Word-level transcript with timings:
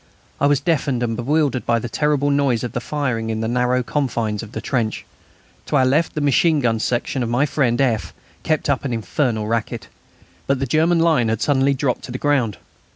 I 0.39 0.47
was 0.47 0.59
deafened 0.59 1.03
and 1.03 1.15
bewildered 1.15 1.63
by 1.63 1.77
the 1.77 1.87
terrible 1.87 2.31
noise 2.31 2.63
of 2.63 2.71
the 2.71 2.81
firing 2.81 3.29
in 3.29 3.41
the 3.41 3.47
narrow 3.47 3.83
confines 3.83 4.41
of 4.41 4.53
the 4.53 4.59
trench. 4.59 5.05
To 5.67 5.75
our 5.75 5.85
left, 5.85 6.15
the 6.15 6.21
machine 6.21 6.59
gun 6.59 6.79
section 6.79 7.21
of 7.21 7.29
my 7.29 7.45
friend 7.45 7.79
F. 7.79 8.11
kept 8.41 8.67
up 8.67 8.83
an 8.83 8.93
infernal 8.93 9.45
racket. 9.47 9.89
But 10.47 10.57
the 10.59 10.65
German 10.65 10.97
line 10.97 11.27
had 11.29 11.43
suddenly 11.43 11.75
dropped 11.75 12.01
to 12.05 12.11
the 12.11 12.17
ground. 12.17 12.57